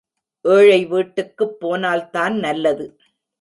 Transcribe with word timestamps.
ஏழை 0.45 0.85
வீட்டுக்குப் 0.85 1.59
போனால்தான் 1.59 2.35
நல்லது. 2.39 2.87